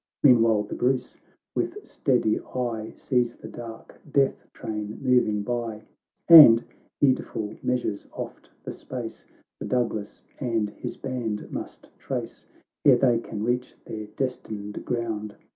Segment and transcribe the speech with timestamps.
[0.23, 1.15] —Meanwhile the Bruce,
[1.55, 5.83] with steady eye, Sees the dark death train moving by,
[6.27, 6.65] And
[6.99, 9.27] heedful measures oft the space,
[9.59, 12.47] The Douglas and his band must trace,
[12.83, 15.35] Ere they can reach their destined ground.